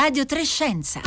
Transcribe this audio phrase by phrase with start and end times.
[0.00, 1.00] Radio Trescenza.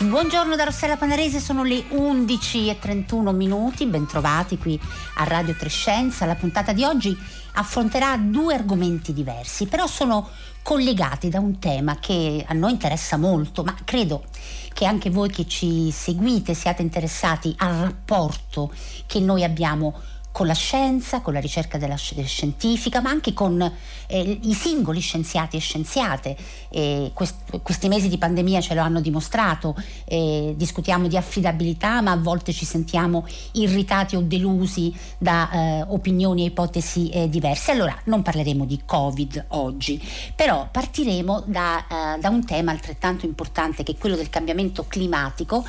[0.00, 4.80] Buongiorno da Rossella Panarese, sono le 11 e 31 minuti, bentrovati qui
[5.18, 6.26] a Radio Trescenza.
[6.26, 7.16] La puntata di oggi
[7.56, 10.28] affronterà due argomenti diversi, però sono
[10.62, 14.24] collegati da un tema che a noi interessa molto, ma credo
[14.72, 18.72] che anche voi che ci seguite siate interessati al rapporto
[19.06, 19.94] che noi abbiamo
[20.36, 23.58] con la scienza, con la ricerca della scientifica, ma anche con
[24.06, 26.36] eh, i singoli scienziati e scienziate.
[26.68, 32.10] E quest- questi mesi di pandemia ce lo hanno dimostrato, eh, discutiamo di affidabilità, ma
[32.10, 37.70] a volte ci sentiamo irritati o delusi da eh, opinioni e ipotesi eh, diverse.
[37.70, 39.98] Allora non parleremo di Covid oggi,
[40.34, 45.64] però partiremo da, eh, da un tema altrettanto importante che è quello del cambiamento climatico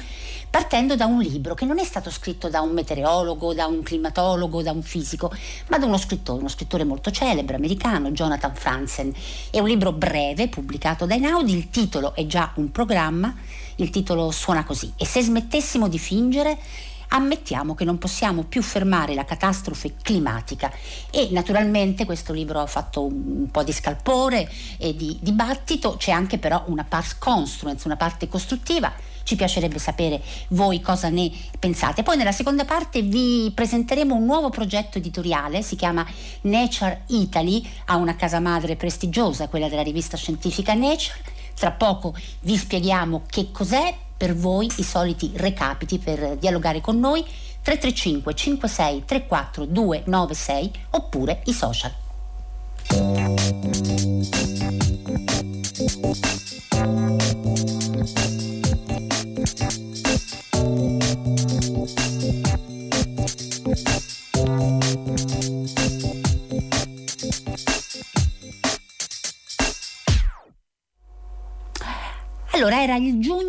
[0.49, 4.61] partendo da un libro che non è stato scritto da un meteorologo, da un climatologo,
[4.61, 5.31] da un fisico,
[5.67, 9.13] ma da uno scrittore, uno scrittore molto celebre, americano, Jonathan Franzen.
[9.51, 13.33] È un libro breve, pubblicato da Einaudi, il titolo è già un programma,
[13.75, 16.57] il titolo suona così, e se smettessimo di fingere
[17.09, 20.71] ammettiamo che non possiamo più fermare la catastrofe climatica
[21.09, 26.37] e naturalmente questo libro ha fatto un, po' di scalpore e di dibattito, c'è anche
[26.37, 28.91] però una pars construens, una parte costruttiva
[29.27, 32.01] ci piacerebbe sapere voi cosa ne pensate.
[32.01, 36.07] Poi nella seconda parte vi presenteremo un nuovo progetto editoriale, si chiama
[36.41, 41.19] Nature Italy, ha una casa madre prestigiosa, quella della rivista scientifica Nature.
[41.55, 47.21] Tra poco vi spieghiamo che cos'è per voi i soliti recapiti per dialogare con noi
[47.61, 51.91] 335 56 34 296 oppure i social.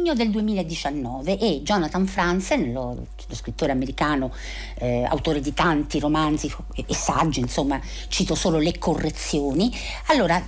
[0.08, 4.33] Giugno del 2019 e Jonathan Franzen, lo, scrittore americano,
[4.78, 9.71] eh, autore di tanti romanzi e, saggi, insomma, cito solo le correzioni.
[10.06, 10.43] Allora,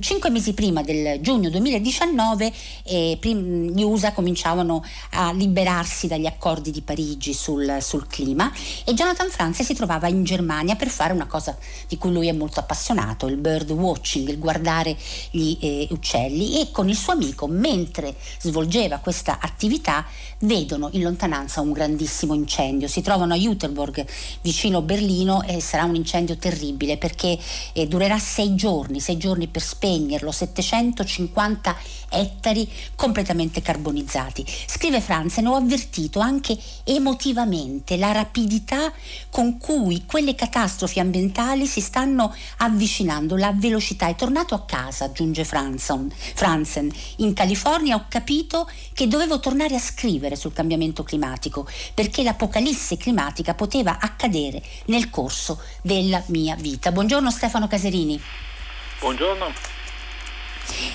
[0.00, 2.52] cinque mesi prima del giugno 2019
[2.84, 8.52] eh, gli USA cominciavano a liberarsi dagli accordi di Parigi sul, sul clima
[8.84, 11.56] e Jonathan Franzen si trovava in Germania per fare una cosa
[11.86, 14.96] di cui lui è molto appassionato, il bird watching, il guardare
[15.30, 20.06] gli eh, uccelli e con il suo amico, mentre svolgeva questa attività
[20.40, 22.88] vedono in lontananza un grandissimo incendio.
[22.88, 24.06] Si trovano a Jüterborg,
[24.42, 27.38] vicino Berlino, e sarà un incendio terribile perché
[27.72, 31.76] eh, durerà sei giorni, sei giorni per spegnerlo, 750
[32.10, 34.44] ettari completamente carbonizzati.
[34.66, 38.92] Scrive Franzen, ho avvertito anche emotivamente la rapidità
[39.30, 44.08] con cui quelle catastrofi ambientali si stanno avvicinando, la velocità.
[44.08, 49.80] È tornato a casa, aggiunge Franzen, Franzen in California ho capito che dovevo tornare a
[49.80, 56.92] scrivere sul cambiamento climatico perché l'apocalisse climatica poteva accadere nel corso della mia vita.
[56.92, 58.20] Buongiorno Stefano Caserini.
[59.00, 59.52] Buongiorno.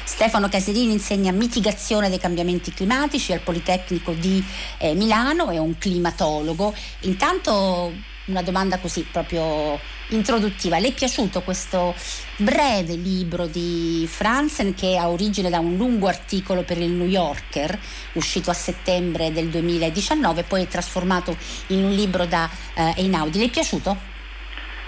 [0.04, 4.44] Stefano Caserini insegna mitigazione dei cambiamenti climatici al Politecnico di
[4.78, 6.74] eh, Milano, è un climatologo.
[7.02, 7.92] Intanto
[8.26, 9.80] una domanda così proprio
[10.16, 10.80] introduttiva.
[10.80, 11.96] Le è piaciuto questo
[12.38, 17.78] breve libro di Franzen che ha origine da un lungo articolo per il New Yorker
[18.14, 21.36] uscito a settembre del 2019 e poi è trasformato
[21.68, 23.40] in un libro da eh, Einaudi?
[23.40, 24.12] Le è piaciuto?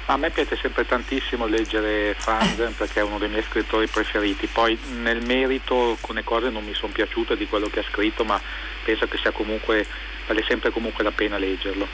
[0.08, 4.78] A me piace sempre tantissimo leggere Franzen perché è uno dei miei scrittori preferiti, poi
[5.02, 8.40] nel merito alcune cose non mi sono piaciute di quello che ha scritto, ma
[8.84, 9.84] penso che sia comunque,
[10.28, 11.88] vale sempre comunque la pena leggerlo.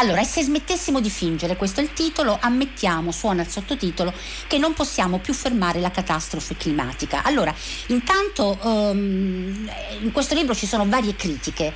[0.00, 4.12] Allora, e se smettessimo di fingere, questo è il titolo, ammettiamo, suona il sottotitolo,
[4.46, 7.24] che non possiamo più fermare la catastrofe climatica.
[7.24, 7.52] Allora,
[7.88, 9.68] intanto um,
[10.00, 11.72] in questo libro ci sono varie critiche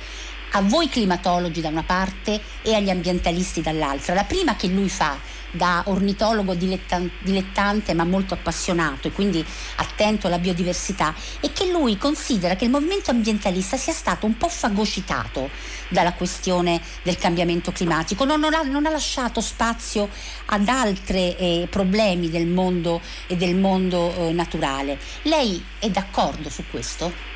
[0.51, 4.13] a voi climatologi da una parte e agli ambientalisti dall'altra.
[4.13, 5.17] La prima che lui fa
[5.53, 9.45] da ornitologo dilettante ma molto appassionato e quindi
[9.75, 14.49] attento alla biodiversità è che lui considera che il movimento ambientalista sia stato un po'
[14.49, 15.49] fagocitato
[15.89, 20.09] dalla questione del cambiamento climatico, non, non, ha, non ha, lasciato spazio
[20.47, 24.97] ad altri eh, problemi del mondo e del mondo eh, naturale.
[25.23, 27.32] Lei è d'accordo su questo?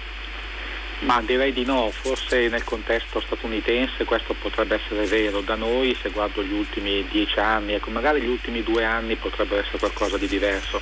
[0.99, 6.09] Ma direi di no, forse nel contesto statunitense questo potrebbe essere vero, da noi se
[6.09, 10.27] guardo gli ultimi dieci anni, ecco, magari gli ultimi due anni potrebbero essere qualcosa di
[10.27, 10.81] diverso,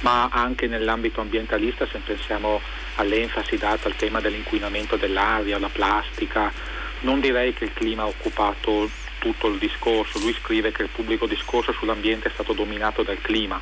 [0.00, 2.60] ma anche nell'ambito ambientalista se pensiamo
[2.96, 6.52] all'enfasi data al tema dell'inquinamento dell'aria, la plastica,
[7.00, 11.26] non direi che il clima ha occupato tutto il discorso, lui scrive che il pubblico
[11.26, 13.58] discorso sull'ambiente è stato dominato dal clima,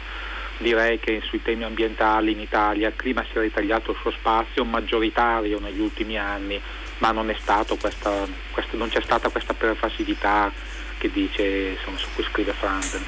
[0.64, 4.64] direi che sui temi ambientali in Italia il clima si è ritagliato il suo spazio
[4.64, 6.60] maggioritario negli ultimi anni,
[6.98, 10.50] ma non, questa, questa, non c'è stata questa pervasività
[10.96, 13.04] che dice, insomma, su cui scrive Franzen.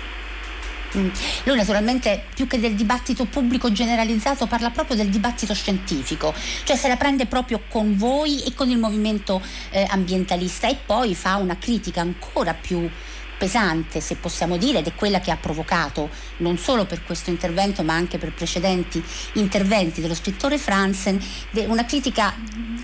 [0.97, 1.09] Mm.
[1.45, 6.89] Lui naturalmente più che del dibattito pubblico generalizzato parla proprio del dibattito scientifico, cioè se
[6.89, 11.57] la prende proprio con voi e con il movimento eh, ambientalista e poi fa una
[11.59, 12.89] critica ancora più
[13.39, 17.83] pesante, se possiamo dire, ed è quella che ha provocato non solo per questo intervento
[17.83, 19.03] ma anche per precedenti
[19.35, 21.21] interventi dello scrittore Franzen,
[21.67, 22.35] una critica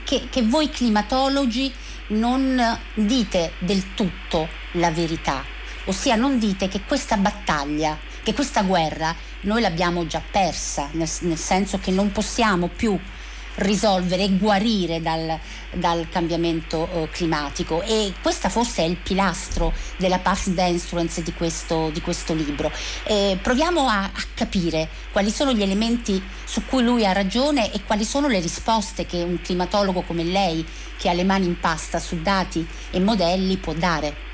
[0.05, 1.73] che, che voi climatologi
[2.09, 5.53] non dite del tutto la verità
[5.85, 11.39] ossia non dite che questa battaglia, che questa guerra noi l'abbiamo già persa, nel, nel
[11.39, 12.99] senso che non possiamo più
[13.57, 15.39] risolvere e guarire dal,
[15.73, 21.91] dal cambiamento eh, climatico e questo forse è il pilastro della past dance di questo,
[21.91, 22.71] di questo libro.
[23.05, 27.83] Eh, proviamo a, a, capire quali sono gli elementi su cui lui ha ragione e
[27.85, 30.67] quali sono le risposte che un climatologo come lei,
[30.97, 34.32] che ha le mani in pasta su dati e modelli, può dare.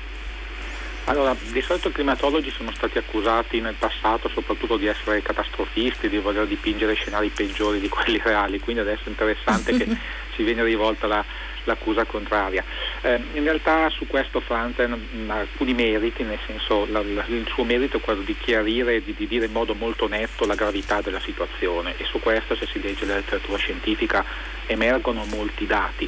[1.09, 6.19] Allora, di solito i climatologi sono stati accusati nel passato soprattutto di essere catastrofisti, di
[6.19, 9.87] voler dipingere scenari peggiori di quelli reali, quindi adesso è interessante che
[10.35, 11.25] ci viene rivolta la,
[11.63, 12.63] l'accusa contraria.
[13.01, 17.63] Eh, in realtà su questo Franzen ha alcuni meriti, nel senso la, la, il suo
[17.63, 21.01] merito è quello di chiarire e di, di, dire in modo molto netto la gravità
[21.01, 24.23] della situazione e su questo se si legge la letteratura scientifica
[24.67, 26.07] emergono molti dati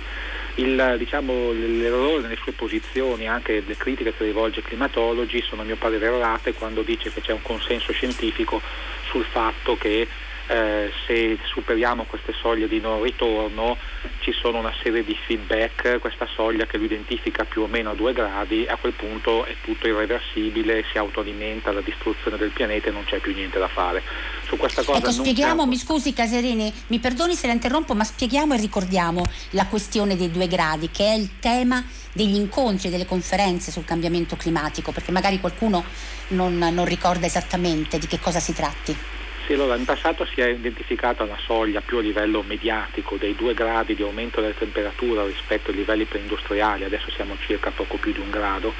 [0.56, 5.65] il, diciamo, l'errore nelle sue posizioni, anche le critiche che rivolge ai climatologi, sono a
[5.65, 8.62] mio parere errate quando dice che c'è un consenso scientifico
[9.09, 10.07] sul fatto che
[10.51, 13.77] eh, se superiamo queste soglie di non ritorno
[14.19, 17.94] ci sono una serie di feedback, questa soglia che lo identifica più o meno a
[17.94, 22.92] due gradi, a quel punto è tutto irreversibile, si autoalimenta la distruzione del pianeta e
[22.92, 24.03] non c'è più niente da fare.
[24.45, 28.53] Su questa cosa ecco, spieghiamo, mi scusi Caserini, mi perdoni se la interrompo, ma spieghiamo
[28.53, 31.81] e ricordiamo la questione dei due gradi, che è il tema
[32.12, 35.86] degli incontri e delle conferenze sul cambiamento climatico, perché magari qualcuno
[36.30, 39.20] non, non ricorda esattamente di che cosa si tratti.
[39.51, 43.53] Sì, allora in passato si è identificata la soglia più a livello mediatico dei due
[43.53, 48.21] gradi di aumento della temperatura rispetto ai livelli preindustriali, adesso siamo circa poco più di
[48.21, 48.74] un grado,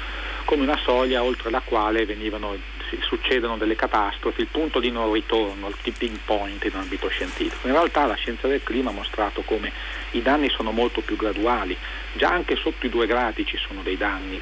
[0.46, 2.56] come una soglia oltre la quale venivano,
[3.00, 7.66] succedono delle catastrofi, il punto di non ritorno, il tipping point in ambito scientifico.
[7.66, 9.70] In realtà la scienza del clima ha mostrato come
[10.12, 11.76] i danni sono molto più graduali,
[12.14, 14.40] già anche sotto i due gradi ci sono dei danni,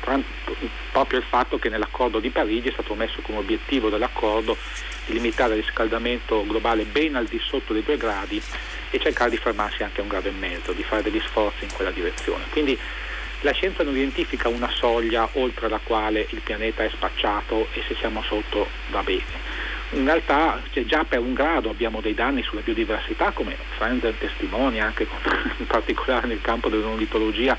[0.92, 4.56] proprio il fatto che nell'accordo di Parigi è stato messo come obiettivo dell'accordo
[5.10, 8.40] limitare il riscaldamento globale ben al di sotto dei due gradi
[8.90, 11.72] e cercare di fermarsi anche a un grado e mezzo, di fare degli sforzi in
[11.72, 12.44] quella direzione.
[12.50, 12.78] Quindi
[13.42, 17.94] la scienza non identifica una soglia oltre la quale il pianeta è spacciato e se
[17.94, 19.48] siamo sotto va bene.
[19.92, 24.84] In realtà cioè, già per un grado abbiamo dei danni sulla biodiversità, come Frenzel testimonia
[24.84, 25.06] anche
[25.56, 27.56] in particolare nel campo dell'ornitologia,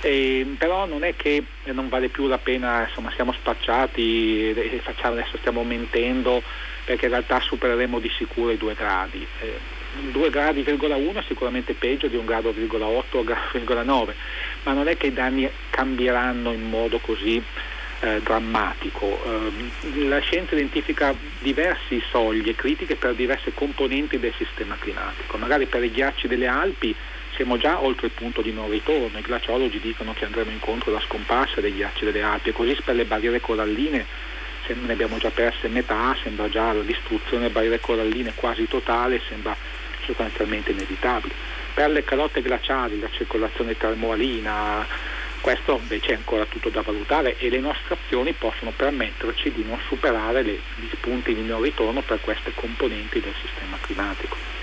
[0.00, 5.36] eh, però non è che non vale più la pena, insomma siamo spacciati e adesso
[5.38, 6.42] stiamo mentendo
[6.84, 9.26] perché in realtà supereremo di sicuro i due gradi.
[9.40, 14.12] Eh, 2 gradi,1 è sicuramente peggio di 1 grado,8 o 1,9,
[14.64, 17.42] ma non è che i danni cambieranno in modo così
[18.00, 19.22] eh, drammatico.
[19.24, 25.36] Eh, la scienza identifica diverse soglie critiche per diverse componenti del sistema climatico.
[25.36, 26.94] Magari per i ghiacci delle Alpi
[27.34, 31.00] siamo già oltre il punto di non ritorno, i glaciologi dicono che andremo incontro alla
[31.00, 34.06] scomparsa dei ghiacci delle Alpi e così per le barriere coralline
[34.68, 39.56] ne abbiamo già perse metà, sembra già la distruzione delle barriere coralline quasi totale, sembra
[40.04, 41.34] sostanzialmente inevitabile.
[41.74, 44.86] Per le calotte glaciali, la circolazione termoalina,
[45.40, 49.78] questo invece è ancora tutto da valutare e le nostre azioni possono permetterci di non
[49.88, 54.61] superare le, gli punti di non ritorno per queste componenti del sistema climatico.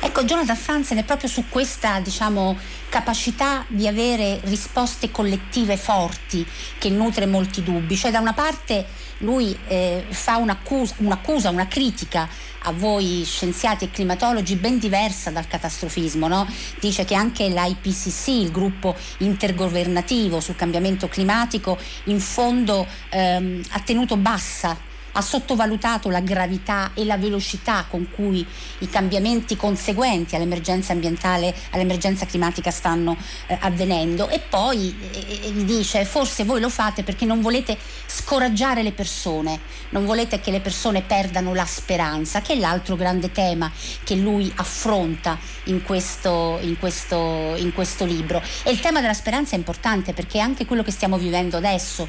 [0.00, 2.56] Ecco, Jonathan Franzen è proprio su questa diciamo,
[2.88, 6.46] capacità di avere risposte collettive forti
[6.78, 7.96] che nutre molti dubbi.
[7.96, 8.86] Cioè, da una parte
[9.18, 12.28] lui eh, fa un'accusa, un'accusa, una critica
[12.62, 16.28] a voi scienziati e climatologi ben diversa dal catastrofismo.
[16.28, 16.46] No?
[16.78, 24.16] Dice che anche l'IPCC, il gruppo intergovernativo sul cambiamento climatico, in fondo ehm, ha tenuto
[24.16, 24.86] bassa
[25.18, 28.46] ha sottovalutato la gravità e la velocità con cui
[28.78, 33.16] i cambiamenti conseguenti all'emergenza ambientale, all'emergenza climatica stanno
[33.48, 38.84] eh, avvenendo e poi eh, eh dice forse voi lo fate perché non volete scoraggiare
[38.84, 39.58] le persone,
[39.90, 43.70] non volete che le persone perdano la speranza, che è l'altro grande tema
[44.04, 48.40] che lui affronta in questo, in questo, in questo libro.
[48.62, 52.06] E il tema della speranza è importante perché anche quello che stiamo vivendo adesso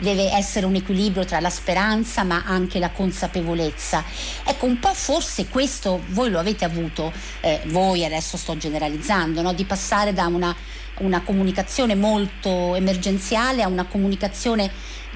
[0.00, 4.04] deve essere un equilibrio tra la speranza ma anche la consapevolezza.
[4.44, 9.52] Ecco, un po' forse questo voi lo avete avuto, eh, voi adesso sto generalizzando, no?
[9.52, 10.54] di passare da una,
[10.98, 14.70] una comunicazione molto emergenziale a una comunicazione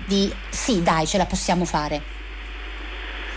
[0.06, 2.12] di sì, dai, ce la possiamo fare.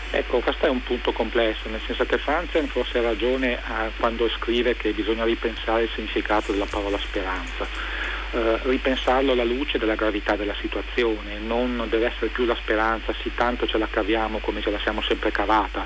[0.09, 3.59] Ecco, questo è un punto complesso, nel senso che Franzen forse ha ragione
[3.99, 7.96] quando scrive che bisogna ripensare il significato della parola speranza
[8.31, 13.31] eh, ripensarlo alla luce della gravità della situazione, non deve essere più la speranza, sì
[13.34, 15.86] tanto ce la caviamo come ce la siamo sempre cavata,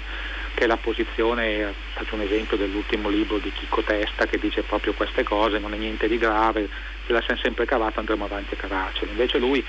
[0.53, 4.93] che è la posizione, faccio un esempio dell'ultimo libro di Chico Testa che dice proprio
[4.93, 6.67] queste cose, non è niente di grave,
[7.05, 9.11] ce la siamo sempre cavata, andremo avanti a cavarcela.
[9.11, 9.63] Invece lui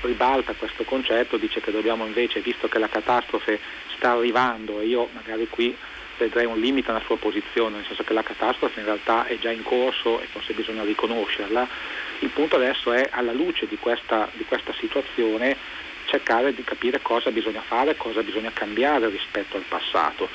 [0.00, 3.58] ribalta questo concetto, dice che dobbiamo invece, visto che la catastrofe
[3.96, 5.76] sta arrivando e io magari qui
[6.18, 9.50] vedrei un limite alla sua posizione, nel senso che la catastrofe in realtà è già
[9.50, 11.68] in corso e forse bisogna riconoscerla,
[12.20, 15.56] il punto adesso è, alla luce di questa, di questa situazione,
[16.06, 20.28] cercare di capire cosa bisogna fare, cosa bisogna cambiare rispetto al passato.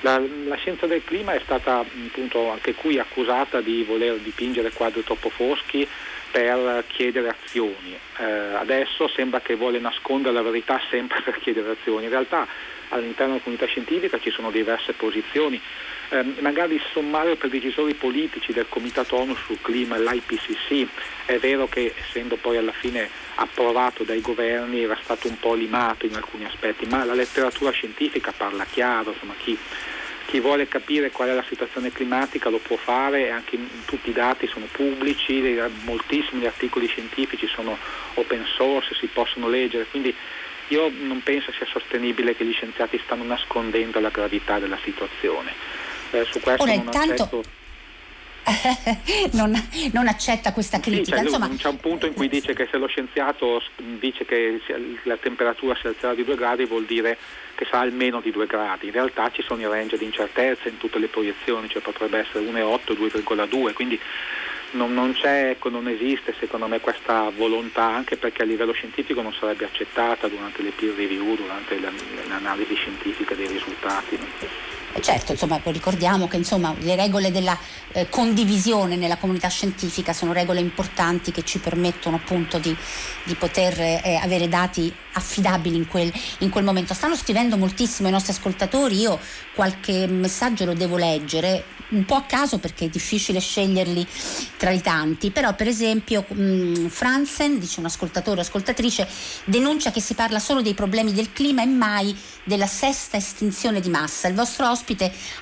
[0.00, 5.02] La, la, scienza del clima è stata appunto anche qui accusata di voler dipingere quadri
[5.02, 5.86] troppo foschi
[6.30, 7.98] per chiedere azioni.
[8.18, 12.04] Eh, adesso sembra che vuole nascondere la verità sempre per chiedere azioni.
[12.04, 12.46] In realtà
[12.90, 15.60] all'interno della comunità scientifica ci sono diverse posizioni.
[16.08, 20.86] Eh, magari sommario per decisori politici del Comitato ONU sul clima, l'IPCC,
[21.24, 26.06] è vero che essendo poi alla fine approvato dai governi era stato un po' limato
[26.06, 29.58] in alcuni aspetti, ma la letteratura scientifica parla chiaro, insomma, chi,
[30.26, 34.46] chi vuole capire qual è la situazione climatica lo può fare, anche tutti i dati
[34.46, 37.76] sono pubblici, moltissimi articoli scientifici sono
[38.14, 40.14] open source, si possono leggere, quindi
[40.68, 45.52] io non penso sia sostenibile che gli scienziati stanno nascondendo la gravità della situazione
[46.10, 47.22] eh, su questo Ora, non intanto...
[47.22, 47.64] accetto
[49.32, 49.52] non,
[49.92, 51.16] non, accetta questa critica.
[51.16, 53.60] Sì, cioè, Insomma, c'è un punto in cui dice che se lo scienziato
[53.98, 54.60] dice che
[55.02, 57.18] la temperatura si alzerà di 2 gradi vuol dire
[57.56, 58.86] che sarà almeno di 2 gradi.
[58.86, 62.44] In realtà ci sono i range di incertezza in tutte le proiezioni, cioè potrebbe essere
[62.44, 63.98] 1,8, 2,2, quindi
[64.76, 69.22] non, non, c'è, ecco, non esiste secondo me questa volontà, anche perché a livello scientifico
[69.22, 71.80] non sarebbe accettata durante le peer review, durante
[72.28, 74.18] l'analisi scientifica dei risultati.
[75.00, 77.56] Certo, insomma, ricordiamo che insomma, le regole della
[77.92, 82.74] eh, condivisione nella comunità scientifica sono regole importanti che ci permettono appunto di,
[83.24, 86.94] di poter eh, avere dati affidabili in quel, in quel, momento.
[86.94, 89.18] Stanno scrivendo moltissimo i nostri ascoltatori, io
[89.54, 94.06] qualche messaggio lo devo leggere, un po' a caso perché è difficile sceglierli
[94.56, 99.06] tra i tanti, però per esempio mh, mm, Franzen, dice un ascoltatore o ascoltatrice,
[99.44, 103.88] denuncia che si parla solo dei problemi del clima e mai della sesta estinzione di
[103.88, 104.28] massa.
[104.28, 104.85] Il vostro ospite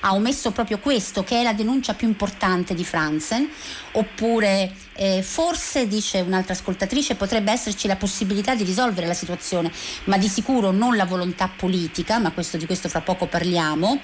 [0.01, 3.49] ha omesso proprio questo, che è la denuncia più importante di Franzen,
[3.91, 9.71] oppure eh, forse, dice un'altra ascoltatrice, potrebbe esserci la possibilità di risolvere la situazione,
[10.05, 13.99] ma di sicuro non la volontà politica, ma questo, di questo fra poco parliamo.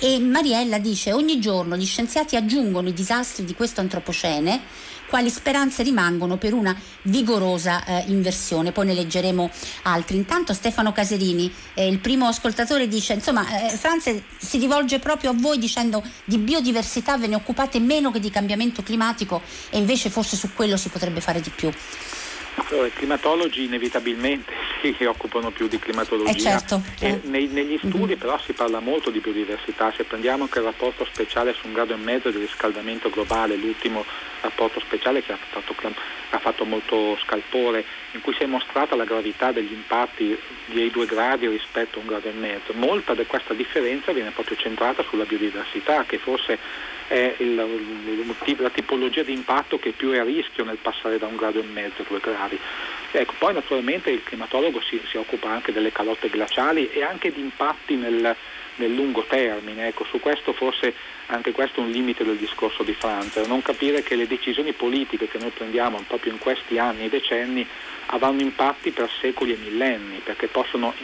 [0.00, 5.82] E Mariella dice ogni giorno gli scienziati aggiungono i disastri di questo antropocene quali speranze
[5.82, 8.72] rimangono per una vigorosa eh, inversione.
[8.72, 9.50] Poi ne leggeremo
[9.82, 10.16] altri.
[10.16, 15.34] Intanto Stefano Caserini, eh, il primo ascoltatore, dice, insomma, eh, Franze si rivolge proprio a
[15.36, 20.34] voi dicendo di biodiversità ve ne occupate meno che di cambiamento climatico e invece forse
[20.34, 21.70] su quello si potrebbe fare di più.
[22.54, 24.52] Allora, I climatologi inevitabilmente
[24.96, 26.30] si occupano più di climatologia.
[26.30, 27.20] Eh certo, eh.
[27.24, 28.18] Nei, negli studi mm-hmm.
[28.18, 31.94] però si parla molto di biodiversità, se prendiamo anche il rapporto speciale su un grado
[31.94, 34.04] e mezzo di riscaldamento globale, l'ultimo
[34.40, 35.74] rapporto speciale che ha fatto,
[36.30, 41.06] ha fatto molto scalpore, in cui si è mostrata la gravità degli impatti dei due
[41.06, 42.72] gradi rispetto a un grado e mezzo.
[42.74, 46.58] Molta di questa differenza viene proprio centrata sulla biodiversità, che forse
[47.12, 51.36] è il, la tipologia di impatto che più è a rischio nel passare da un
[51.36, 52.58] grado e mezzo a due gradi.
[53.10, 57.40] Ecco, poi naturalmente il climatologo si, si, occupa anche delle calotte glaciali e anche di
[57.40, 58.34] impatti nel,
[58.76, 59.88] nel lungo termine.
[59.88, 60.94] Ecco, su questo forse
[61.26, 65.28] anche questo è un limite del discorso di Franza, non capire che le decisioni politiche
[65.28, 67.66] che noi prendiamo proprio in questi anni e decenni
[68.06, 70.94] avranno impatti per secoli e millenni, perché possono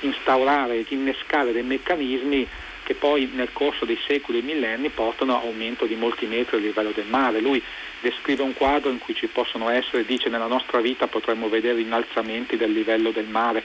[0.00, 2.48] instaurare, innescare dei meccanismi
[2.84, 6.60] che poi nel corso dei secoli e millenni portano a aumento di molti metri a
[6.60, 7.40] livello del mare.
[7.40, 7.60] Lui
[8.00, 12.56] descrive un quadro in cui ci possono essere, dice nella nostra vita potremmo vedere innalzamenti
[12.56, 13.62] del livello del mare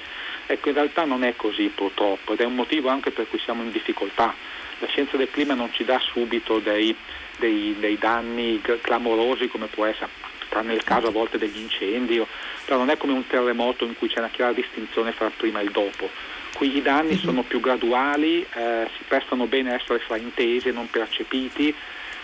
[0.52, 3.62] Ecco, in realtà non è così purtroppo ed è un motivo anche per cui siamo
[3.62, 4.34] in difficoltà.
[4.80, 6.96] La scienza del clima non ci dà subito dei,
[7.38, 10.10] dei, dei danni clamorosi come può essere,
[10.50, 12.26] tranne il caso a volte degli incendi,
[12.66, 15.66] però non è come un terremoto in cui c'è una chiara distinzione fra prima e
[15.66, 16.10] dopo.
[16.54, 17.20] Qui i danni uh-huh.
[17.20, 21.74] sono più graduali, eh, si prestano bene a essere fraintesi e non percepiti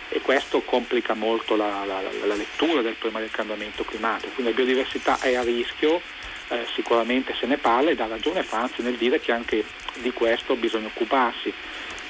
[0.08, 4.32] e questo complica molto la, la, la, lettura del problema del cambiamento climatico.
[4.34, 6.00] Quindi la biodiversità è a rischio,
[6.48, 9.64] eh, sicuramente se ne parla e dà ragione Franzi nel dire che anche
[9.94, 11.52] di questo bisogna occuparsi.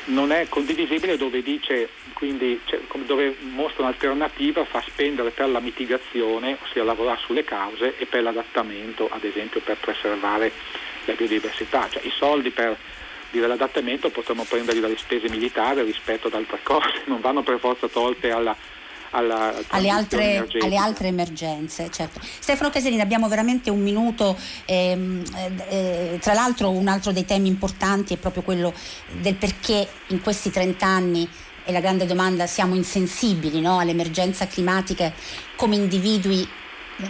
[0.09, 6.59] Non è condivisibile dove dice, quindi cioè, dove mostra un'alternativa, fa spendere per la mitigazione,
[6.63, 10.53] ossia lavorare sulle cause e per l'adattamento, ad esempio per preservare
[11.07, 11.89] la biodiversità.
[11.91, 12.77] Cioè, I soldi per
[13.31, 17.89] dire l'adattamento potremmo prenderli dalle spese militari rispetto ad altre cose, non vanno per forza
[17.89, 18.57] tolte alla,
[19.11, 21.91] alla alle, altre, alle, altre, emergenze.
[21.91, 22.21] Certo.
[22.23, 25.23] Stefano Caserini, abbiamo veramente un minuto, ehm,
[25.69, 28.73] eh, tra l'altro un altro dei temi importanti è proprio quello
[29.21, 31.29] del perché in questi 30 anni
[31.65, 35.13] e la grande domanda siamo insensibili no, all'emergenza climatica
[35.57, 36.49] come individui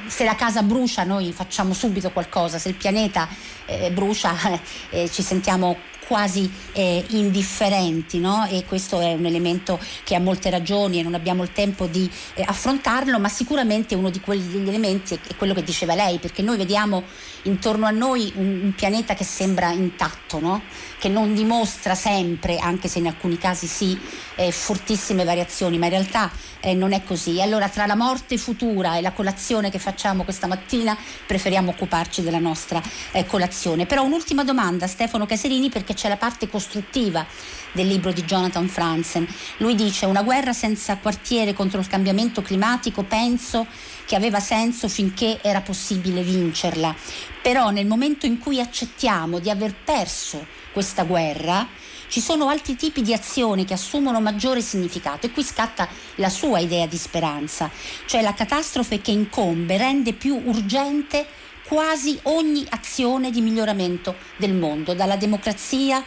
[0.07, 3.29] se la casa brucia noi facciamo subito qualcosa, se il pianeta
[3.67, 4.35] eh, brucia
[4.91, 5.77] eh, ci sentiamo
[6.07, 8.47] quasi eh, indifferenti no?
[8.47, 12.09] e questo è un elemento che ha molte ragioni e non abbiamo il tempo di
[12.35, 16.57] eh, affrontarlo, ma sicuramente uno di quegli elementi è, quello che diceva lei, perché noi
[16.57, 17.03] vediamo
[17.43, 20.63] intorno a noi un, un pianeta che sembra intatto, no?
[20.99, 23.99] che non dimostra sempre, anche se in alcuni casi sì,
[24.37, 27.41] eh, fortissime variazioni, ma in realtà eh, non è così.
[27.41, 30.97] Allora tra la morte futura e la colazione che facciamo questa mattina
[31.27, 32.81] preferiamo occuparci della nostra
[33.13, 33.87] eh, colazione.
[33.87, 37.27] Però un'ultima domanda Stefano Caserini perché c'è la parte costruttiva
[37.73, 39.27] del libro di Jonathan Franzen.
[39.57, 43.67] Lui dice una guerra senza quartiere contro il cambiamento climatico penso
[44.05, 46.95] che aveva senso finché era possibile vincerla.
[47.43, 51.67] Però nel momento in cui accettiamo di aver perso questa guerra,
[52.09, 56.61] ci sono altri tipi di azioni che assumono maggiore significato e qui scatta la sua
[56.61, 57.71] idea di speranza,
[58.07, 61.27] cioè la catastrofe che incombe rende più urgente
[61.67, 66.03] quasi ogni azione di miglioramento del mondo, dalla democrazia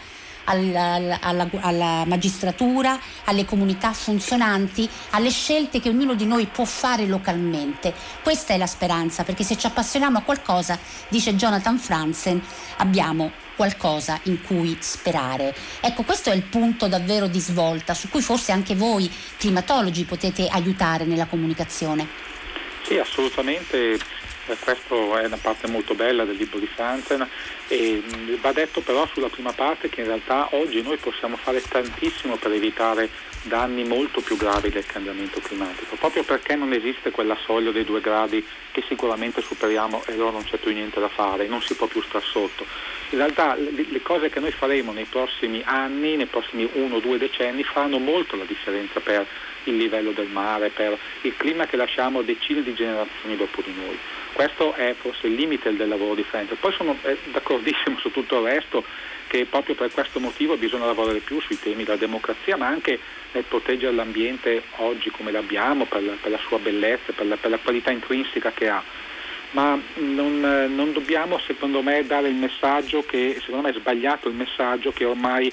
[0.46, 7.06] alla, alla, alla, magistratura, alle comunità funzionanti, alle scelte che ognuno di noi può fare
[7.06, 7.93] localmente.
[8.24, 12.41] Questa è la speranza, perché se ci appassioniamo a qualcosa, dice Jonathan Franzen,
[12.78, 15.54] abbiamo qualcosa in cui sperare.
[15.82, 20.48] Ecco, questo è il punto davvero di svolta su cui forse anche voi climatologi potete
[20.48, 22.08] aiutare nella comunicazione.
[22.84, 24.00] Sì, assolutamente
[24.57, 27.27] questa è una parte molto bella del libro di Franzen
[27.67, 28.03] e
[28.41, 32.51] va detto però sulla prima parte che in realtà oggi noi possiamo fare tantissimo per
[32.51, 33.09] evitare
[33.43, 38.01] danni molto più gravi del cambiamento climatico, proprio perché non esiste quella soglia dei due
[38.01, 41.88] gradi che sicuramente superiamo e allora non c'è più niente da fare, non si può
[41.88, 42.65] più star sotto.
[43.12, 47.17] In realtà le cose che noi faremo nei prossimi anni, nei prossimi uno o due
[47.17, 49.25] decenni, faranno molto la differenza per
[49.69, 53.97] il livello del mare, per il clima che lasciamo decine di generazioni dopo di noi.
[54.34, 56.53] Questo è forse il limite del lavoro di Frank.
[56.55, 58.84] Poi sono eh, d'accordissimo su tutto il resto
[59.27, 62.99] che proprio per questo motivo bisogna lavorare più sui temi della democrazia, ma anche
[63.32, 67.51] nel proteggere l'ambiente oggi come l'abbiamo, per la, per la sua bellezza, per la, per
[67.51, 68.84] la, qualità intrinseca che ha.
[69.51, 74.36] Ma non, non dobbiamo, secondo me, dare il messaggio che, secondo me è sbagliato il
[74.36, 75.51] messaggio che ormai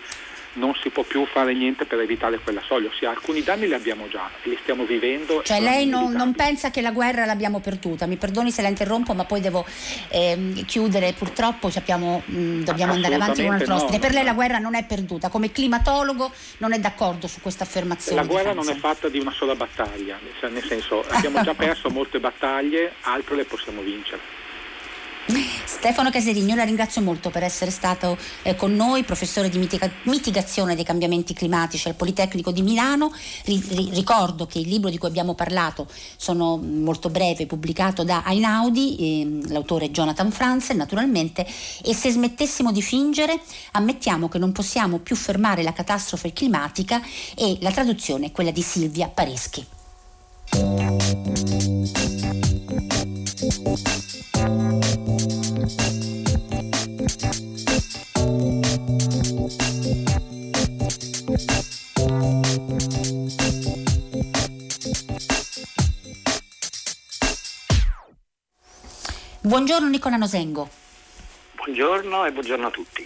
[0.56, 4.08] non si può più fare niente per evitare quella soglia, ossia alcuni danni li abbiamo
[4.08, 5.42] già, li stiamo vivendo.
[5.42, 9.14] Cioè lei non, non, pensa che la guerra l'abbiamo perduta, mi perdoni se la interrompo
[9.14, 9.64] ma poi devo
[10.08, 13.98] eh, chiudere, purtroppo abbiamo, mh, mm, dobbiamo andare avanti con un altro no, ospite.
[13.98, 18.20] Per lei la guerra non è perduta, come climatologo non è d'accordo su questa affermazione?
[18.20, 22.18] La guerra non è fatta di una sola battaglia, nel senso abbiamo già perso molte
[22.20, 24.35] battaglie, altre le possiamo vincere.
[25.64, 30.76] Stefano Caserigno, la ringrazio molto per essere stato eh, con noi, professore di mitica- mitigazione
[30.76, 33.12] dei cambiamenti climatici al Politecnico di Milano.
[33.44, 38.96] Ri- ricordo che il libro di cui abbiamo parlato sono molto breve, pubblicato da Einaudi,
[38.96, 41.44] eh, l'autore Jonathan Franzen naturalmente,
[41.82, 43.40] e se smettessimo di fingere
[43.72, 47.02] ammettiamo che non possiamo più fermare la catastrofe climatica
[47.34, 49.66] e la traduzione è quella di Silvia Pareschi.
[69.66, 70.68] Buongiorno Nicola Nosengo.
[71.56, 73.04] Buongiorno e buongiorno a tutti.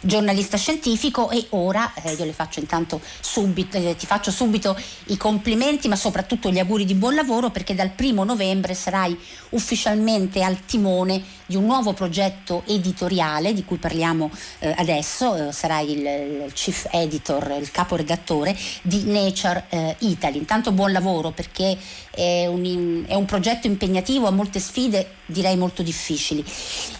[0.00, 5.16] giornalista scientifico e ora eh, io le faccio intanto subito, eh, ti faccio subito i
[5.16, 9.18] complimenti ma soprattutto gli auguri di buon lavoro perché dal primo novembre sarai
[9.50, 15.92] ufficialmente al timone di un nuovo progetto editoriale di cui parliamo eh, adesso, eh, sarai
[15.92, 15.98] il,
[16.44, 20.38] il, chief editor, il caporedattore di Nature eh, Italy.
[20.38, 21.76] Intanto buon lavoro perché
[22.10, 26.44] è un, è un progetto impegnativo, ha molte sfide direi molto difficili.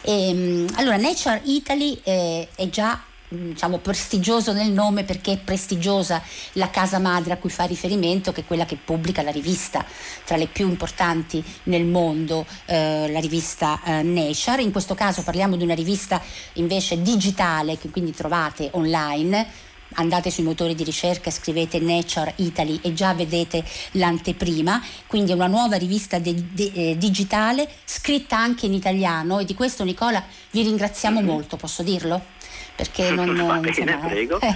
[0.03, 6.23] E, ehm, allora Nature Italy eh, è già diciamo prestigioso nel nome perché è prestigiosa
[6.53, 9.85] la casa madre a cui fa riferimento che è quella che pubblica la rivista
[10.25, 14.63] tra le più importanti nel mondo eh, la rivista eh, Nature.
[14.63, 16.23] In questo caso parliamo di una rivista
[16.55, 19.65] invece digitale che quindi trovate online.
[19.99, 25.47] Andate sui motori di ricerca, scrivete Nature Italy e già vedete l'anteprima, quindi è una
[25.47, 29.39] nuova rivista de- de- eh, digitale scritta anche in italiano.
[29.39, 32.35] E di questo Nicola vi ringraziamo molto, posso dirlo?
[32.77, 33.35] Perché non...
[33.35, 34.41] Bene, insomma, prego.
[34.41, 34.55] Eh,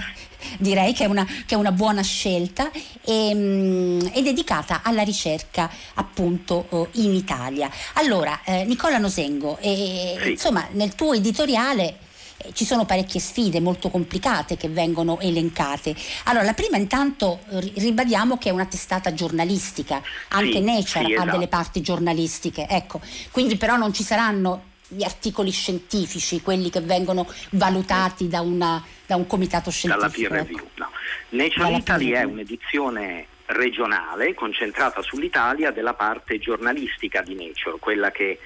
[0.57, 2.71] direi che è, una, che è, una, buona scelta
[3.03, 7.69] e, um, è dedicata alla ricerca appunto uh, in Italia.
[7.93, 10.31] Allora, eh, Nicola Nosengo, eh, sì.
[10.31, 11.97] insomma, nel tuo editoriale
[12.37, 15.95] eh, ci sono parecchie sfide molto complicate che vengono elencate.
[16.25, 17.39] Allora, la prima intanto
[17.75, 21.29] ribadiamo che è una testata giornalistica, anche sì, Nature sì, esatto.
[21.29, 22.99] ha delle parti giornalistiche, ecco,
[23.31, 29.15] quindi però non ci saranno gli articoli scientifici, quelli che vengono valutati da, una, da
[29.15, 30.27] un comitato scientifico.
[30.27, 30.69] Dalla peer review, ecco.
[30.75, 30.91] no.
[31.29, 38.39] Nature Italy è un'edizione regionale concentrata sull'Italia della parte giornalistica di Nature, quella che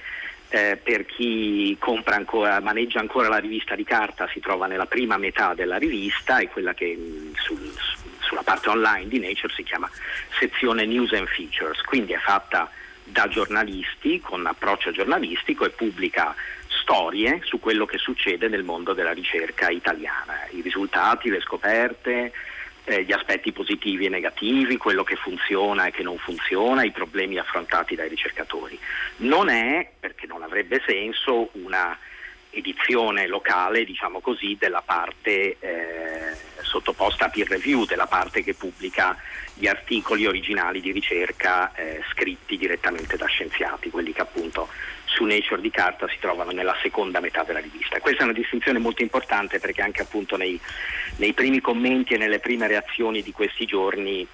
[0.50, 5.54] eh, per chi ancora, maneggia ancora la rivista di carta si trova nella prima metà
[5.54, 7.74] della rivista e quella che mm, sul,
[8.20, 9.90] sulla parte online di Nature si chiama
[10.40, 12.70] sezione News and Features, quindi è fatta
[13.06, 16.36] da giornalisti con approccio giornalistico e pubblica
[16.68, 22.34] storie su quello che succede nel mondo della ricerca italiana, i risultati, le scoperte,
[22.84, 27.38] eh, gli aspetti positivi e negativi, quello che funziona e che non funziona, i problemi
[27.38, 28.78] affrontati dai ricercatori.
[29.18, 31.98] Non è, perché non avrebbe senso, una
[32.56, 39.18] edizione locale, diciamo così, della parte eh, sottoposta a peer review, della parte che pubblica
[39.54, 44.68] gli articoli originali di ricerca eh, scritti direttamente da scienziati, quelli che appunto
[45.06, 48.00] su Nature di carta si trovano nella seconda metà della rivista.
[48.00, 50.60] Questa è una distinzione molto importante perché anche appunto nei,
[51.18, 54.28] nei primi commenti e nelle prime reazioni di questi giorni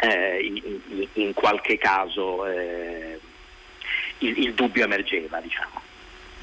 [0.00, 3.18] eh, in, in, qualche caso eh,
[4.18, 5.82] il, il dubbio emergeva, diciamo.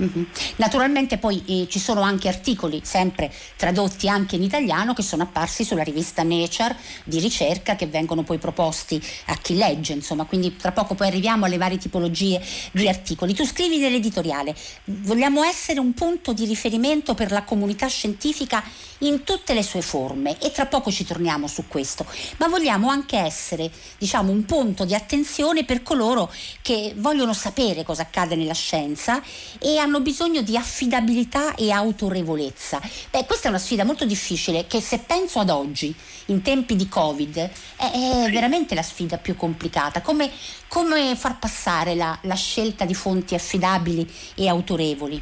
[0.02, 0.24] Mm-hmm.
[0.56, 5.64] Naturalmente poi eh, ci sono anche articoli, sempre tradotti anche in italiano, che sono apparsi
[5.64, 10.72] sulla rivista Nature di ricerca che vengono poi proposti a chi legge, insomma, quindi tra
[10.72, 13.34] poco poi arriviamo alle varie tipologie di articoli.
[13.36, 18.64] Tu scrivi nell'editoriale, vogliamo essere un punto di riferimento per la comunità scientifica
[19.00, 22.06] in tutte le sue forme e tra poco ci torniamo su questo,
[22.38, 28.04] ma vogliamo anche essere, diciamo, un punto di attenzione per coloro che vogliono sapere cosa
[28.04, 29.22] accade nella scienza
[29.60, 32.82] e hanno bisogno di affidabilità e autorevolezza.
[33.12, 35.94] Beh, questa è una sfida molto difficile che se penso ad oggi,
[36.28, 40.02] in tempi di Covid, è, è veramente la sfida più complicata.
[40.02, 40.32] Come,
[40.68, 45.22] come far passare la, la scelta di fonti affidabili e autorevoli?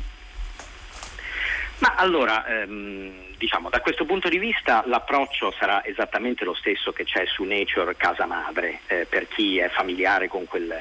[1.79, 7.05] Ma allora, ehm, diciamo, da questo punto di vista l'approccio sarà esattamente lo stesso che
[7.05, 10.79] c'è su Nature Casa Madre, eh, per chi è familiare con quel,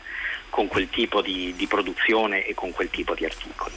[0.50, 3.74] con quel tipo di, di, produzione e con quel tipo di articoli.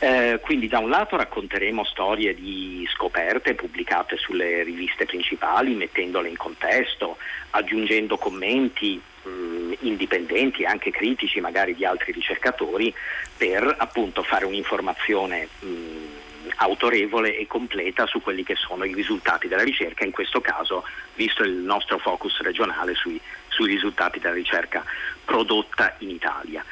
[0.00, 6.36] Eh, quindi da un lato racconteremo storie di scoperte pubblicate sulle riviste principali, mettendole in
[6.36, 7.18] contesto,
[7.50, 12.92] aggiungendo commenti mh, mm, indipendenti anche critici magari di altri ricercatori
[13.36, 16.06] per appunto fare un'informazione mh, mm,
[16.56, 20.84] autorevole e completa su quelli che sono i risultati della ricerca, in questo caso
[21.14, 23.20] visto il nostro focus regionale sui,
[23.54, 24.84] sui risultati della ricerca
[25.24, 26.64] prodotta in Italia.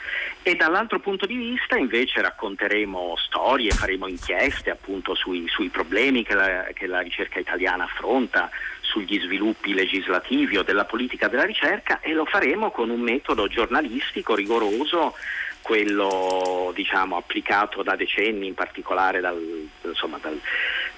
[0.43, 6.35] E dall'altro punto di vista invece racconteremo storie, faremo inchieste appunto sui, sui problemi che
[6.35, 12.13] la, che la ricerca italiana affronta, sugli sviluppi legislativi o della politica della ricerca e
[12.13, 15.15] lo faremo con un metodo giornalistico rigoroso
[15.63, 20.39] quello diciamo, applicato da decenni, in particolare dal, insomma, dal,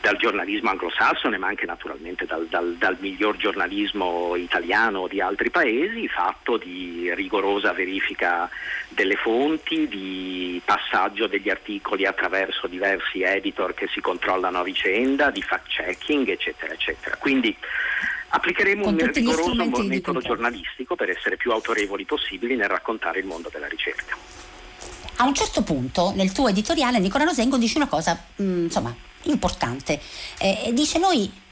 [0.05, 6.59] dal giornalismo anglosassone, ma anche naturalmente dal, dal, miglior giornalismo italiano di altri paesi, fatto
[6.59, 8.51] di rigorosa verifica
[8.91, 15.41] delle fonti, di passaggio degli articoli attraverso diversi editor che si controllano a vicenda, di
[15.41, 17.17] fact checking, eccetera, eccetera.
[17.17, 17.57] Quindi
[18.29, 23.69] applicheremo un rigoroso metodo giornalistico per essere più autorevoli possibili nel raccontare il mondo della
[23.69, 24.15] ricerca
[25.17, 28.93] a un certo punto nel tuo editoriale Nicola Rosengo dice una cosa mh, mm, insomma
[29.25, 30.01] importante.
[30.39, 31.43] Eh, dice noi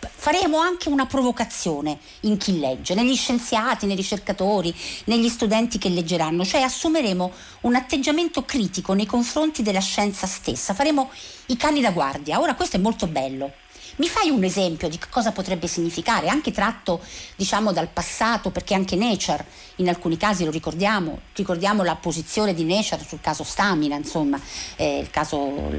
[0.00, 6.44] faremo anche una provocazione in chi legge, negli scienziati, nei ricercatori, negli studenti che leggeranno,
[6.44, 11.10] cioè assumeremo un atteggiamento critico nei confronti della scienza stessa, faremo
[11.46, 12.40] i cani da guardia.
[12.40, 13.52] Ora questo è molto bello,
[13.98, 17.00] mi fai un esempio di cosa potrebbe significare, anche tratto
[17.36, 19.44] diciamo dal passato, perché anche Nature,
[19.76, 24.40] in alcuni casi lo ricordiamo, ricordiamo la posizione di Nature sul caso Stamina, insomma,
[24.76, 25.70] eh, il caso,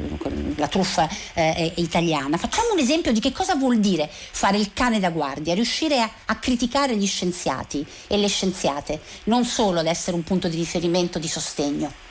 [0.56, 2.38] la truffa eh, italiana.
[2.38, 6.10] Facciamo un esempio di che cosa vuol dire fare il cane da guardia, riuscire a,
[6.26, 11.20] a criticare gli scienziati e le scienziate, non solo ad essere un punto di riferimento,
[11.20, 12.08] di sostegno.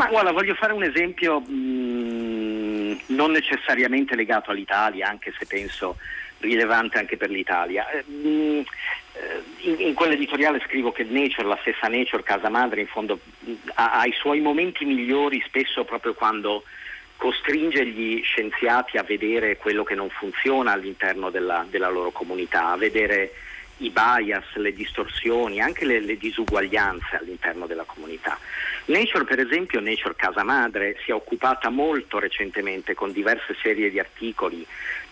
[0.00, 5.98] Ma guarda, voglio fare un esempio mh, mm, non necessariamente legato all'Italia, anche se penso
[6.38, 7.86] rilevante anche per l'Italia.
[7.90, 8.64] Eh, mh,
[9.12, 13.52] eh, in, in quell'editoriale scrivo che Nature, la stessa Nature, casa madre, in fondo mh,
[13.74, 16.64] ha, ha i suoi momenti migliori spesso proprio quando
[17.18, 22.76] costringe gli scienziati a vedere quello che non funziona all'interno della, della loro comunità, a
[22.78, 23.34] vedere
[23.80, 27.79] i bias, le distorsioni, anche le, le, disuguaglianze all'interno della.
[28.90, 34.00] Nature, per esempio, Nature Casa Madre, si è occupata molto recentemente con diverse serie di
[34.00, 34.66] articoli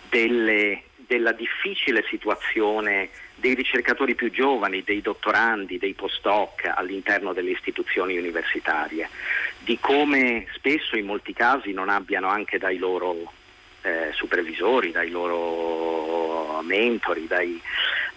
[0.09, 8.17] delle, della difficile situazione dei ricercatori più giovani, dei dottorandi, dei postdoc all'interno delle istituzioni
[8.17, 9.09] universitarie,
[9.59, 13.31] di come spesso in molti casi non abbiano anche dai loro
[13.81, 17.61] eh, supervisori, dai loro mentori, dai,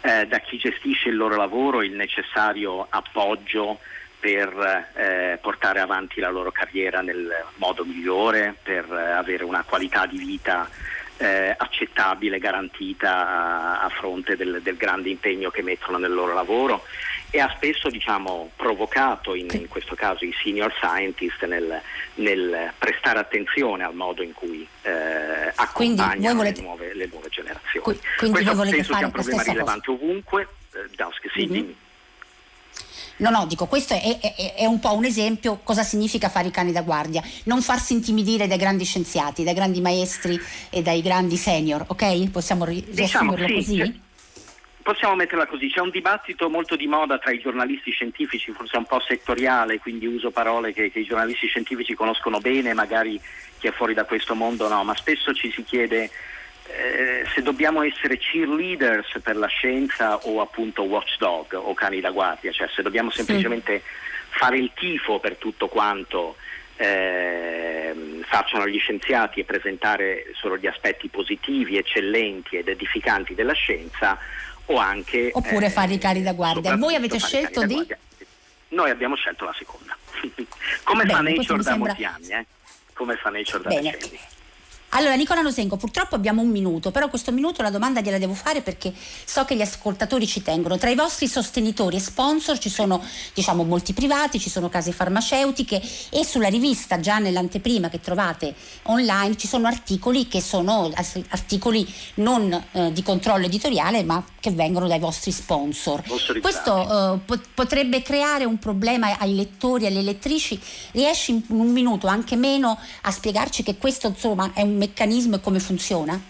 [0.01, 3.79] eh, da chi gestisce il loro lavoro il necessario appoggio
[4.23, 10.07] per eh, portare avanti la loro carriera nel modo migliore, per eh, avere una qualità
[10.07, 10.69] di vita
[11.17, 16.85] eh, accettabile, garantita a, a fronte del, del, grande impegno che mettono nel loro lavoro
[17.31, 21.81] e ha spesso diciamo, provocato in, in, questo caso i senior scientist nel,
[22.15, 26.61] nel, prestare attenzione al modo in cui eh, accompagnano volete...
[26.61, 27.99] le, nuove, le, nuove, generazioni.
[28.17, 30.05] Quindi Questo penso sia un problema rilevante cosa.
[30.05, 30.49] ovunque.
[30.75, 31.71] Eh, Dusk, sì, mm-hmm.
[33.23, 36.51] No, no, dico, questo è, è, è, un po' un esempio cosa significa fare i
[36.51, 40.39] cani da guardia, non farsi intimidire dai grandi scienziati, dai grandi maestri
[40.71, 42.31] e dai grandi senior, ok?
[42.31, 44.01] Possiamo ri- diciamo, riassumerlo sì, così?
[44.83, 48.87] Possiamo metterla così, c'è un dibattito molto di moda tra i giornalisti scientifici, forse un
[48.87, 53.21] po' settoriale, quindi uso parole che, che i giornalisti scientifici conoscono bene, magari
[53.61, 56.11] chi è fuori da questo mondo no, ma spesso ci si chiede
[56.67, 62.53] eh, se dobbiamo essere cheerleaders per la scienza o appunto watchdog o cani da guardia,
[62.53, 64.39] cioè se dobbiamo semplicemente sì.
[64.39, 66.37] fare il tifo per tutto quanto
[66.77, 67.95] eh,
[68.27, 74.19] facciano gli scienziati e presentare solo gli aspetti positivi, eccellenti ed edificanti della scienza
[74.67, 75.31] o anche...
[75.33, 76.77] Oppure eh, fare i cani da guardia.
[76.77, 77.87] Voi avete scelto di...
[78.69, 79.97] Noi abbiamo scelto la seconda.
[80.85, 81.89] Come Bene, fa Nature da sembra...
[81.89, 82.47] molti anni, eh?
[82.95, 84.19] Come fa Nature da decenni.
[84.95, 88.61] Allora Nicola Nosenko, purtroppo abbiamo un minuto, però questo minuto la domanda gliela devo fare
[88.61, 88.93] perché
[89.25, 90.77] so che gli ascoltatori ci tengono.
[90.77, 93.03] Tra i vostri sostenitori e sponsor ci sono
[93.33, 99.39] diciamo molti privati, ci sono case farmaceutiche e sulla rivista già nell'anteprima che trovate online
[99.39, 100.93] ci sono articoli che sono
[101.29, 106.03] articoli non eh, di controllo editoriale ma che vengono dai vostri sponsor.
[106.43, 110.61] Questo eh, potrebbe creare un problema ai lettori e alle lettrici.
[110.91, 115.41] Riesci in un minuto, anche meno, a spiegarci che questo insomma è un meccanismo e
[115.41, 116.21] come funziona?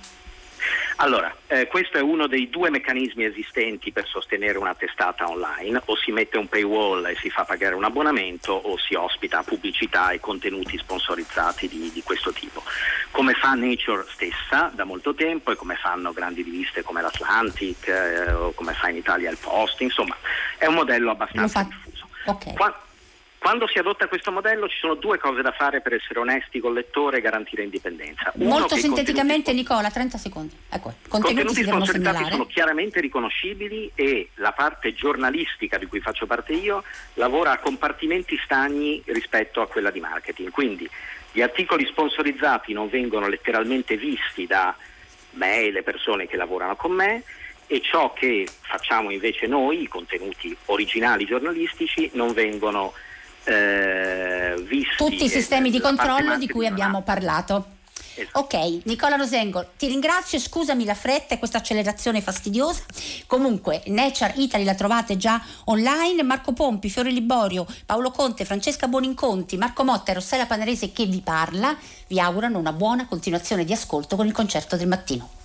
[0.96, 5.96] Allora, eh, questo è uno dei due meccanismi esistenti per sostenere una testata online, o
[5.96, 10.20] si mette un paywall e si fa pagare un abbonamento o si ospita pubblicità e
[10.20, 12.62] contenuti sponsorizzati di, di questo tipo.
[13.10, 18.32] Come fa Nature stessa da molto tempo e come fanno grandi riviste come l'Atlantic eh,
[18.32, 20.16] o come fa in Italia il Post, insomma
[20.58, 22.06] è un modello abbastanza diffuso.
[22.26, 22.54] Okay.
[22.54, 22.80] Qua,
[23.42, 26.74] quando si adotta questo modello ci sono due cose da fare per essere onesti col
[26.74, 28.30] lettore e garantire indipendenza.
[28.36, 29.72] Uno Molto sinteticamente contenuti...
[29.72, 30.56] Nicola, 30 secondi.
[30.68, 36.52] Ecco, contenuti, contenuti sponsorizzati sono chiaramente riconoscibili e la parte giornalistica di cui faccio parte
[36.52, 40.50] io lavora a compartimenti stagni rispetto a quella di marketing.
[40.50, 40.88] Quindi
[41.32, 44.72] gli articoli sponsorizzati non vengono letteralmente visti da
[45.30, 47.24] me e le persone che lavorano con me
[47.66, 52.92] e ciò che facciamo invece noi, i contenuti originali giornalistici, non vengono
[53.44, 54.96] eh, visti.
[54.96, 57.80] Tutti i sistemi di controllo di cui abbiamo parlato.
[58.14, 58.40] Esatto.
[58.40, 62.82] Ok, Nicola Rosengo, ti ringrazio, scusami la fretta e questa accelerazione fastidiosa.
[63.26, 66.22] Comunque, Nature Italy la trovate già online.
[66.22, 71.20] Marco Pompi, Fiore Liborio, Paolo Conte, Francesca Boninconti, Marco Motta e Rossella Panerese che vi
[71.20, 71.74] parla
[72.08, 75.41] vi augurano una buona continuazione di ascolto con il concerto del mattino.